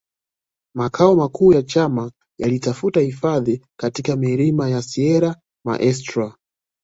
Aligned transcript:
Makao 0.75 1.15
makuu 1.15 1.53
ya 1.53 1.63
chama 1.63 2.11
yalitafuta 2.37 2.99
hifadhi 2.99 3.65
katika 3.79 4.15
milima 4.15 4.69
ya 4.69 4.81
Sierra 4.81 5.35
Maestra 5.65 6.35